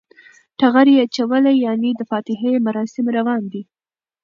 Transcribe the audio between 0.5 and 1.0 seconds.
ټغر یی